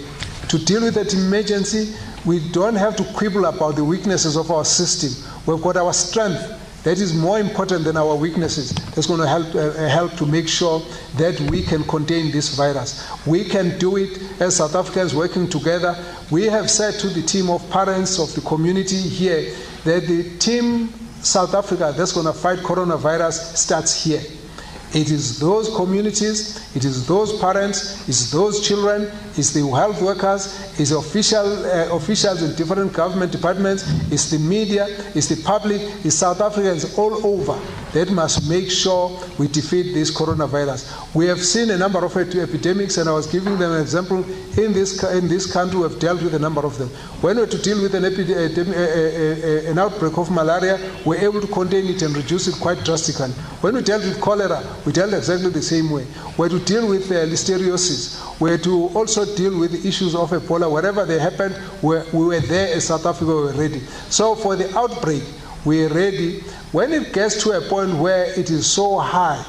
To 0.50 0.58
deal 0.58 0.82
with 0.82 0.96
that 0.96 1.14
emergency, 1.14 1.96
We 2.28 2.40
don't 2.52 2.76
have 2.76 2.98
to 2.98 3.06
quibble 3.14 3.46
about 3.46 3.78
the 3.78 3.86
weaknesses 3.86 4.36
of 4.36 4.52
our 4.52 4.66
system. 4.66 5.12
We've 5.46 5.64
got 5.64 5.78
our 5.78 5.94
strength 5.94 6.57
that 6.88 7.00
is 7.00 7.14
more 7.14 7.38
important 7.38 7.84
than 7.84 7.98
our 7.98 8.16
weaknesses. 8.16 8.72
That's 8.96 9.08
going 9.08 9.20
to 9.20 9.28
help, 9.28 9.54
uh, 9.54 9.60
uh, 9.60 9.90
help 9.90 10.14
to 10.20 10.26
make 10.26 10.48
sure 10.48 10.82
that 11.18 11.38
we 11.52 11.62
can 11.62 11.84
contain 11.84 12.32
this 12.32 12.56
virus. 12.56 13.06
We 13.28 13.44
can 13.44 13.78
do 13.78 13.98
it 13.98 14.18
as 14.40 14.56
South 14.56 14.74
Africans 14.74 15.14
working 15.14 15.50
together. 15.50 16.02
We 16.32 16.46
have 16.46 16.72
said 16.72 16.94
to 17.02 17.10
the 17.10 17.24
team 17.24 17.50
of 17.50 17.70
parents 17.72 18.20
of 18.20 18.34
the 18.36 18.40
community 18.40 19.02
here 19.02 19.54
that 19.84 20.08
the 20.08 20.38
team 20.38 20.88
South 21.22 21.54
Africa 21.56 21.94
that's 21.98 22.14
going 22.14 22.26
to 22.26 22.32
fight 22.32 22.60
coronavirus 22.60 23.58
starts 23.58 24.02
here. 24.02 24.22
It 24.94 25.12
is 25.12 25.40
those 25.40 25.74
communities, 25.76 26.74
it 26.76 26.86
is 26.86 27.06
those 27.08 27.38
parents, 27.40 28.08
it's 28.08 28.32
those 28.32 28.66
children, 28.66 29.12
it's 29.36 29.52
the 29.52 29.68
health 29.68 30.02
workers, 30.02 30.48
it's 30.80 30.92
official, 30.92 31.66
uh, 31.66 31.94
officials 31.94 32.42
in 32.42 32.56
different 32.56 32.94
government 32.94 33.34
departments, 33.34 33.84
it's 34.12 34.32
the 34.32 34.40
media, 34.40 34.88
it's 35.14 35.28
the 35.28 35.42
public, 35.44 35.82
it's 36.06 36.16
South 36.16 36.40
Africans 36.40 36.98
all 36.98 37.26
over 37.26 37.60
that 37.98 38.12
must 38.12 38.48
make 38.48 38.70
sure 38.70 39.20
we 39.40 39.48
defeat 39.48 39.94
this 39.94 40.12
coronavirus. 40.16 41.16
We 41.16 41.26
have 41.26 41.44
seen 41.44 41.72
a 41.72 41.78
number 41.78 42.06
of 42.06 42.16
epidemics, 42.16 42.98
and 42.98 43.10
I 43.10 43.14
was 43.14 43.26
giving 43.26 43.58
them 43.58 43.72
an 43.72 43.82
example. 43.82 44.24
In 44.58 44.72
this, 44.72 45.04
in 45.04 45.28
this 45.28 45.52
country, 45.52 45.78
we 45.80 45.84
have 45.90 46.00
dealt 46.00 46.22
with 46.22 46.36
a 46.36 46.40
number 46.40 46.64
of 46.64 46.78
them. 46.78 46.90
When 47.22 47.38
we 47.38 47.44
are 47.44 47.48
to 47.48 47.62
deal 47.62 47.82
with 47.82 47.96
an, 47.96 48.06
an 48.06 49.80
outbreak 49.80 50.16
of 50.18 50.30
malaria, 50.30 50.78
we 51.06 51.18
were 51.18 51.24
able 51.24 51.42
to 51.42 51.48
contain 51.48 51.88
it 51.88 52.02
and 52.04 52.16
reduce 52.16 52.48
it 52.48 52.56
quite 52.62 52.84
drastically. 52.86 53.32
When 53.62 53.74
we 53.74 53.82
dealt 53.82 54.04
with 54.04 54.22
cholera, 54.22 54.62
we 54.86 54.92
dealt 54.92 55.14
exactly 55.14 55.50
the 55.50 55.62
same 55.64 55.90
way. 55.90 56.06
We're 56.38 56.50
to 56.50 56.60
deal 56.60 56.88
with 56.88 57.10
uh, 57.12 57.26
listeriosis. 57.26 58.40
We're 58.40 58.60
to 58.60 58.90
also 58.90 59.26
deal 59.36 59.58
with 59.58 59.72
the 59.72 59.88
issues 59.88 60.14
of 60.14 60.30
Ebola. 60.30 60.72
Wherever 60.72 61.04
they 61.06 61.18
happened, 61.18 61.56
we 61.82 61.98
were 62.14 62.40
there 62.42 62.76
as 62.76 62.86
South 62.86 63.08
Africa, 63.08 63.26
we 63.26 63.34
were 63.34 63.54
ready. 63.54 63.80
So 64.10 64.36
for 64.36 64.56
the 64.56 64.70
outbreak, 64.78 65.24
we're 65.66 65.90
ready. 65.90 66.40
When 66.72 66.94
it 66.94 67.14
gets 67.14 67.42
to 67.44 67.52
a 67.52 67.62
point 67.62 67.96
where 67.96 68.26
it 68.40 68.50
is 68.50 68.70
so 68.72 69.00
high, 69.00 69.44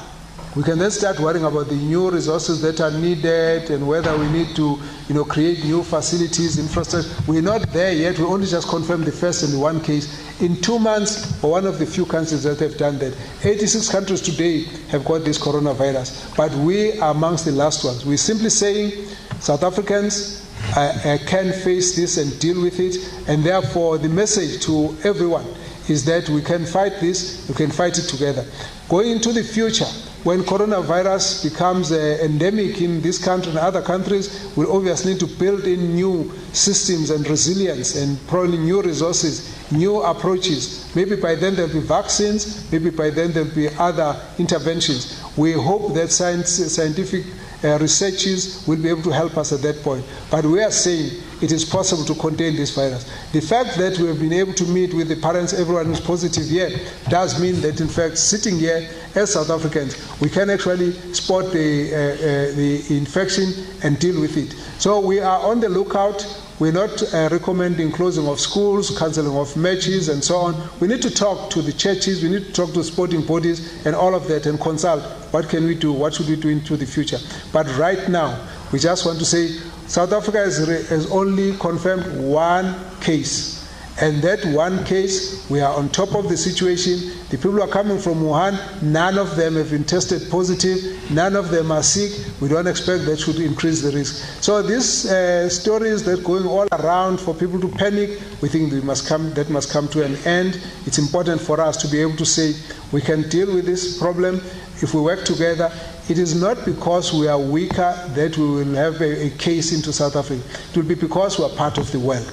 we 0.55 0.63
can 0.63 0.79
then 0.79 0.89
start 0.89 1.19
worrying 1.19 1.45
about 1.45 1.67
the 1.67 1.75
new 1.75 2.09
resources 2.09 2.59
that 2.63 2.81
are 2.81 2.89
needed 2.89 3.69
and 3.69 3.87
whether 3.87 4.17
we 4.17 4.27
need 4.31 4.55
to 4.55 4.79
you 5.07 5.15
know, 5.15 5.23
create 5.23 5.63
new 5.63 5.83
facilities, 5.83 6.57
infrastructure. 6.57 7.07
We're 7.27 7.43
not 7.43 7.71
there 7.71 7.93
yet. 7.93 8.17
We 8.17 8.25
only 8.25 8.47
just 8.47 8.67
confirmed 8.67 9.05
the 9.05 9.11
first 9.11 9.43
and 9.43 9.61
one 9.61 9.79
case. 9.79 10.41
In 10.41 10.59
two 10.59 10.79
months, 10.79 11.41
we're 11.43 11.51
one 11.51 11.67
of 11.67 11.77
the 11.77 11.85
few 11.85 12.05
countries 12.05 12.43
that 12.43 12.59
have 12.59 12.77
done 12.77 12.97
that. 12.97 13.15
86 13.43 13.89
countries 13.89 14.21
today 14.21 14.63
have 14.89 15.05
got 15.05 15.23
this 15.23 15.37
coronavirus, 15.37 16.35
but 16.35 16.51
we 16.55 16.99
are 16.99 17.11
amongst 17.11 17.45
the 17.45 17.51
last 17.51 17.85
ones. 17.85 18.03
We're 18.03 18.17
simply 18.17 18.49
saying 18.49 19.05
South 19.39 19.63
Africans 19.63 20.49
uh, 20.75 20.79
uh, 21.05 21.17
can 21.27 21.53
face 21.53 21.95
this 21.95 22.17
and 22.17 22.39
deal 22.39 22.59
with 22.61 22.79
it, 22.79 22.97
and 23.27 23.43
therefore 23.43 23.99
the 23.99 24.09
message 24.09 24.63
to 24.65 24.97
everyone 25.03 25.45
is 25.89 26.05
that 26.05 26.29
we 26.29 26.41
can 26.41 26.65
fight 26.65 26.99
this, 26.99 27.47
we 27.49 27.55
can 27.55 27.71
fight 27.71 27.97
it 27.97 28.03
together. 28.03 28.45
Going 28.87 29.11
into 29.11 29.31
the 29.31 29.43
future, 29.43 29.85
when 30.23 30.41
coronavirus 30.41 31.49
becomes 31.49 31.91
uh, 31.91 32.17
endemic 32.21 32.81
in 32.81 33.01
this 33.01 33.23
country 33.23 33.51
and 33.51 33.59
other 33.59 33.81
countries, 33.81 34.51
we'll 34.55 34.75
obviously 34.75 35.13
need 35.13 35.19
to 35.21 35.27
build 35.27 35.63
in 35.65 35.95
new 35.95 36.31
systems 36.51 37.09
and 37.09 37.27
resilience 37.29 37.95
and 37.95 38.19
probably 38.27 38.57
new 38.57 38.81
resources, 38.81 39.55
new 39.71 40.01
approaches. 40.01 40.93
Maybe 40.95 41.15
by 41.15 41.35
then 41.35 41.55
there'll 41.55 41.71
be 41.71 41.79
vaccines, 41.79 42.69
maybe 42.71 42.89
by 42.89 43.11
then 43.11 43.31
there'll 43.31 43.55
be 43.55 43.69
other 43.69 44.19
interventions. 44.37 45.23
We 45.37 45.53
hope 45.53 45.93
that 45.93 46.11
science, 46.11 46.49
scientific 46.49 47.25
uh, 47.63 47.77
researchers 47.79 48.65
will 48.67 48.81
be 48.81 48.89
able 48.89 49.03
to 49.03 49.11
help 49.11 49.37
us 49.37 49.53
at 49.53 49.61
that 49.61 49.81
point. 49.83 50.03
But 50.29 50.45
we 50.45 50.61
are 50.61 50.71
saying 50.71 51.21
it 51.41 51.51
is 51.51 51.63
possible 51.65 52.03
to 52.05 52.15
contain 52.15 52.55
this 52.55 52.75
virus. 52.75 53.09
The 53.31 53.41
fact 53.41 53.77
that 53.77 53.97
we 53.97 54.07
have 54.07 54.19
been 54.19 54.33
able 54.33 54.53
to 54.53 54.65
meet 54.65 54.93
with 54.93 55.07
the 55.07 55.15
parents, 55.15 55.53
everyone 55.53 55.91
is 55.91 55.99
positive 55.99 56.45
yet, 56.45 56.71
does 57.09 57.39
mean 57.39 57.61
that 57.61 57.79
in 57.81 57.87
fact, 57.87 58.17
sitting 58.17 58.57
here 58.57 58.89
as 59.15 59.33
South 59.33 59.49
Africans, 59.49 59.95
we 60.19 60.29
can 60.29 60.49
actually 60.49 60.91
spot 61.13 61.51
the, 61.51 61.93
uh, 61.93 61.97
uh, 61.97 62.55
the 62.55 62.97
infection 62.97 63.53
and 63.83 63.99
deal 63.99 64.19
with 64.19 64.37
it. 64.37 64.51
So 64.81 64.99
we 64.99 65.19
are 65.19 65.39
on 65.39 65.59
the 65.59 65.69
lookout. 65.69 66.25
We're 66.59 66.73
not 66.73 67.01
uh, 67.13 67.29
recommending 67.31 67.91
closing 67.93 68.27
of 68.27 68.37
schools, 68.37 68.97
cancelling 68.97 69.35
of 69.37 69.55
matches, 69.55 70.09
and 70.09 70.21
so 70.21 70.35
on. 70.37 70.69
We 70.81 70.89
need 70.89 71.01
to 71.03 71.09
talk 71.09 71.49
to 71.51 71.61
the 71.61 71.71
churches, 71.71 72.21
we 72.21 72.29
need 72.29 72.47
to 72.47 72.51
talk 72.51 72.73
to 72.73 72.83
sporting 72.83 73.25
bodies, 73.25 73.85
and 73.85 73.95
all 73.95 74.13
of 74.13 74.27
that, 74.27 74.45
and 74.45 74.59
consult 74.59 75.01
what 75.31 75.47
can 75.47 75.65
we 75.65 75.75
do, 75.75 75.93
what 75.93 76.15
should 76.15 76.27
we 76.27 76.35
do 76.35 76.49
into 76.49 76.75
the 76.75 76.85
future. 76.85 77.17
But 77.53 77.65
right 77.77 78.09
now, 78.09 78.45
we 78.73 78.79
just 78.79 79.05
want 79.05 79.19
to 79.19 79.25
say 79.25 79.57
South 79.89 80.13
Africa 80.13 80.37
has, 80.37 80.57
has 80.89 81.09
only 81.11 81.57
confirmed 81.57 82.05
one 82.21 82.75
case. 83.01 83.57
And 83.99 84.21
that 84.21 84.45
one 84.45 84.85
case, 84.85 85.49
we 85.49 85.61
are 85.61 85.73
on 85.75 85.89
top 85.89 86.13
of 86.13 86.29
the 86.29 86.37
situation. 86.37 87.11
The 87.29 87.37
people 87.37 87.53
who 87.53 87.61
are 87.63 87.67
coming 87.67 87.97
from 87.97 88.21
Wuhan, 88.21 88.83
none 88.83 89.17
of 89.17 89.35
them 89.35 89.55
have 89.55 89.71
been 89.71 89.83
tested 89.83 90.29
positive. 90.29 91.11
None 91.11 91.35
of 91.35 91.49
them 91.49 91.71
are 91.71 91.81
sick. 91.81 92.11
We 92.39 92.47
don't 92.49 92.67
expect 92.67 93.05
that 93.05 93.19
should 93.19 93.37
increase 93.39 93.81
the 93.81 93.91
risk. 93.91 94.43
So 94.43 94.61
these 94.61 95.07
uh, 95.07 95.49
stories 95.49 96.03
that 96.05 96.19
are 96.19 96.23
going 96.23 96.45
all 96.45 96.67
around 96.71 97.19
for 97.19 97.33
people 97.33 97.59
to 97.59 97.67
panic, 97.67 98.21
we 98.41 98.47
think 98.47 98.71
must 98.83 99.07
come, 99.07 99.33
that 99.33 99.49
must 99.49 99.71
come 99.71 99.87
to 99.89 100.05
an 100.05 100.15
end. 100.17 100.61
It's 100.85 100.99
important 100.99 101.41
for 101.41 101.59
us 101.59 101.75
to 101.77 101.87
be 101.87 101.99
able 101.99 102.15
to 102.17 102.25
say 102.25 102.53
we 102.91 103.01
can 103.01 103.27
deal 103.27 103.53
with 103.53 103.65
this 103.65 103.97
problem 103.97 104.35
if 104.81 104.93
we 104.93 105.01
work 105.01 105.25
together 105.25 105.71
it 106.09 106.17
is 106.17 106.39
not 106.39 106.65
because 106.65 107.13
we 107.13 107.27
are 107.27 107.39
weaker 107.39 107.93
that 108.15 108.35
we 108.37 108.45
will 108.45 108.73
have 108.73 108.99
a, 108.99 109.27
a 109.27 109.29
case 109.37 109.71
into 109.71 109.93
South 109.93 110.15
Africa. 110.15 110.43
It 110.71 110.75
will 110.75 110.83
be 110.83 110.95
because 110.95 111.37
we 111.37 111.45
are 111.45 111.55
part 111.55 111.77
of 111.77 111.91
the 111.91 111.99
world. 111.99 112.25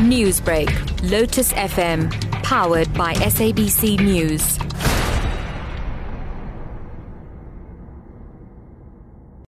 Newsbreak, 0.00 0.70
Lotus 1.10 1.52
FM, 1.52 2.10
powered 2.42 2.92
by 2.94 3.12
SABC 3.14 4.00
News. 4.00 4.58